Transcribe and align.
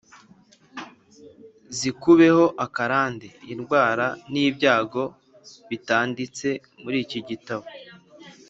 zikubeho 1.77 2.45
akarande. 2.65 3.27
Indwara 3.53 4.07
n’ibyago 4.31 5.03
bitanditse 5.69 6.47
muri 6.83 6.97
iki 7.05 7.19
gitabo 7.29 7.65